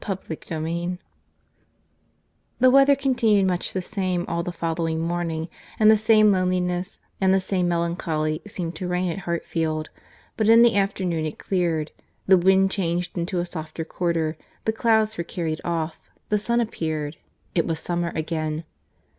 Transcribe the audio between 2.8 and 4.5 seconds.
continued much the same all